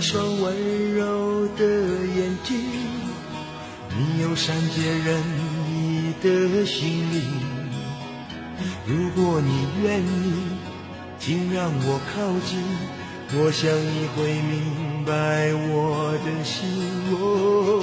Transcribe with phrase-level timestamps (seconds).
[0.00, 1.62] 一双温柔的
[2.16, 2.56] 眼睛，
[3.94, 5.22] 你有善解人
[5.68, 7.20] 意的心灵。
[8.86, 10.32] 如果你愿意，
[11.18, 12.64] 请让我靠近，
[13.38, 16.56] 我想你会明白我的心。
[17.12, 17.82] 哦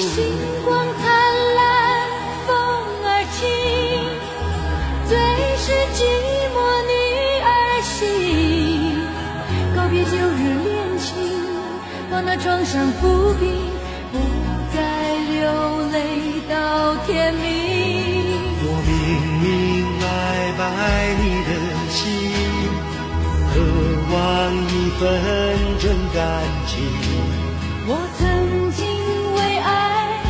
[12.18, 13.48] 把那创伤抚平，
[14.12, 14.18] 不
[14.74, 14.80] 再
[15.30, 15.46] 流
[15.92, 17.44] 泪到天明。
[18.60, 18.92] 我明
[19.46, 19.46] 明
[20.02, 20.04] 白
[20.58, 20.60] 白
[21.22, 21.50] 你的
[21.94, 22.02] 心，
[23.54, 23.56] 渴
[24.10, 24.18] 望
[24.66, 25.00] 一份
[25.78, 26.18] 真感
[26.66, 26.74] 情。
[27.86, 28.20] 我曾
[28.72, 28.82] 经
[29.36, 29.70] 为爱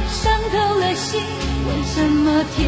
[0.09, 0.19] 伤
[0.51, 1.23] 透了心，
[1.67, 2.67] 为什么天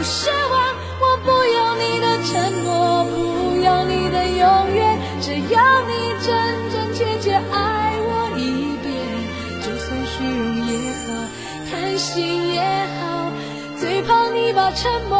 [0.00, 6.32] 不奢望，我不要你的承诺，不要你的永远，只要你真
[6.72, 8.88] 真切切爱我一遍。
[9.60, 10.72] 就算虚荣也
[11.04, 11.12] 好，
[11.70, 12.62] 贪心也
[12.98, 13.30] 好，
[13.78, 15.19] 最怕你把沉默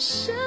[0.00, 0.39] Sure.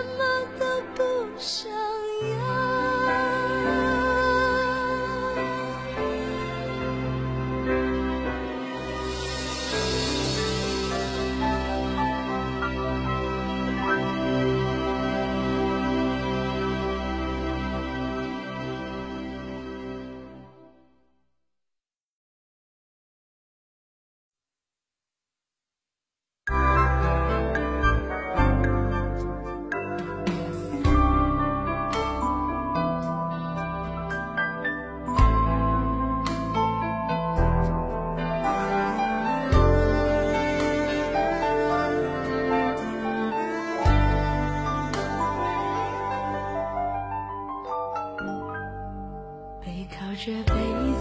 [50.25, 50.53] 着杯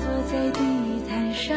[0.03, 0.61] 坐在地
[1.09, 1.57] 毯上，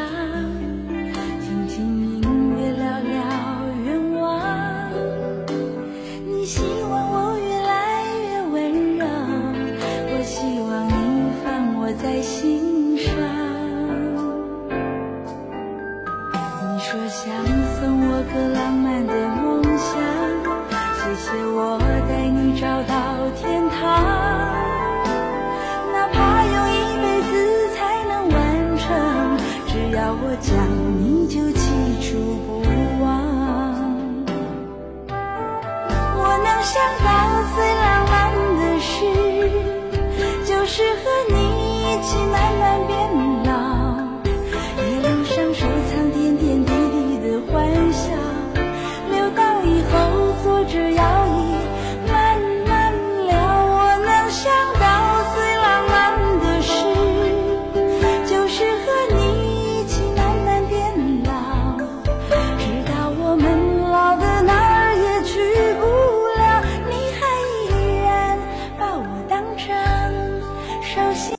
[40.68, 42.65] 是和你一起慢慢